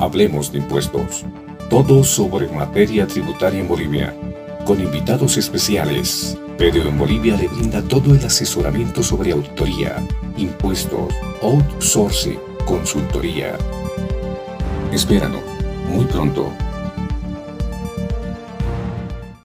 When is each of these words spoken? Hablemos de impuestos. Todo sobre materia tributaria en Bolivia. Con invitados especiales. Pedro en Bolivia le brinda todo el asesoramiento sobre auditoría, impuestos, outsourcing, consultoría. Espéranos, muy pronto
Hablemos 0.00 0.50
de 0.50 0.58
impuestos. 0.58 1.26
Todo 1.68 2.02
sobre 2.02 2.48
materia 2.48 3.06
tributaria 3.06 3.60
en 3.60 3.68
Bolivia. 3.68 4.16
Con 4.64 4.80
invitados 4.80 5.36
especiales. 5.36 6.38
Pedro 6.56 6.88
en 6.88 6.98
Bolivia 6.98 7.36
le 7.36 7.48
brinda 7.48 7.82
todo 7.82 8.14
el 8.14 8.24
asesoramiento 8.24 9.02
sobre 9.02 9.32
auditoría, 9.32 9.96
impuestos, 10.38 11.12
outsourcing, 11.42 12.38
consultoría. 12.64 13.58
Espéranos, 14.90 15.42
muy 15.90 16.06
pronto 16.06 16.50